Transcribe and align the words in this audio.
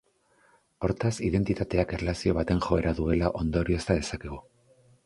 Hortaz, 0.87 1.11
identitateak 1.27 1.95
erlazio 1.99 2.35
baten 2.41 2.65
joera 2.69 2.97
duela 3.03 3.35
ondoriozta 3.43 4.01
dezakegu. 4.03 4.43